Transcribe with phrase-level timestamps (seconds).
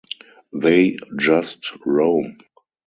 [0.51, 2.39] They just roam.